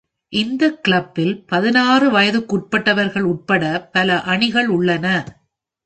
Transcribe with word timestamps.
இந்த 0.33 0.63
கிளப்பில் 0.81 1.45
பதினாறு 1.45 2.07
வயதுக்குட்பட்டவர்கள் 2.11 3.21
உட்பட 3.21 3.63
பல 3.91 4.21
அணிகள் 4.21 4.67
உள்ளன. 4.67 5.05